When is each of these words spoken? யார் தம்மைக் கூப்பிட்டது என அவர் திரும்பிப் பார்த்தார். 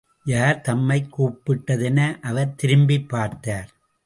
யார் 0.23 0.61
தம்மைக் 0.61 1.11
கூப்பிட்டது 1.11 1.83
என 1.83 2.19
அவர் 2.21 2.55
திரும்பிப் 2.55 3.09
பார்த்தார். 3.09 3.69